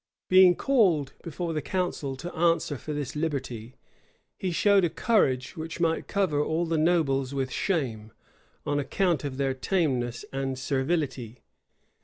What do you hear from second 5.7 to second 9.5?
might cover all the nobles with shame, on account of